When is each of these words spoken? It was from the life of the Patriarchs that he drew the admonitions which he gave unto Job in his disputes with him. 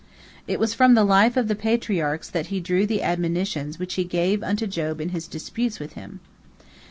It 0.47 0.59
was 0.59 0.73
from 0.73 0.95
the 0.95 1.03
life 1.03 1.37
of 1.37 1.47
the 1.47 1.53
Patriarchs 1.53 2.27
that 2.31 2.47
he 2.47 2.59
drew 2.59 2.87
the 2.87 3.03
admonitions 3.03 3.77
which 3.77 3.93
he 3.93 4.03
gave 4.03 4.41
unto 4.41 4.65
Job 4.65 4.99
in 4.99 5.09
his 5.09 5.27
disputes 5.27 5.79
with 5.79 5.93
him. 5.93 6.21